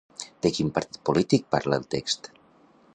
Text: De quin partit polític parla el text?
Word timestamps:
De 0.45 0.51
quin 0.55 0.71
partit 0.77 0.99
polític 1.11 1.47
parla 1.57 1.79
el 1.81 1.87
text? 1.95 2.33